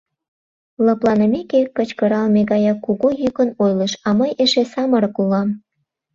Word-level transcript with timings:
Лыпланымеке, 0.85 1.59
кычкыралме 1.75 2.41
гаяк 2.51 2.79
кугу 2.85 3.09
йӱкын 3.21 3.49
ойлыш:— 3.63 3.93
А 4.07 4.09
мый 4.19 4.31
эше 4.43 4.63
самырык 4.71 5.15
улам! 5.21 5.49